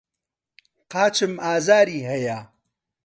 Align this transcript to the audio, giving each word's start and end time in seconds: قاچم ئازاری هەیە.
قاچم 0.93 1.33
ئازاری 1.45 1.99
هەیە. 2.09 2.39